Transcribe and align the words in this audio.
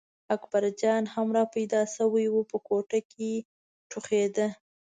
اکبرجان 0.35 1.03
هم 1.13 1.27
را 1.35 1.43
پیدا 1.55 1.81
شوی 1.95 2.25
و 2.29 2.37
په 2.49 2.57
کوټه 2.67 2.99
کې 3.11 3.31
ټوخېده. 3.89 4.47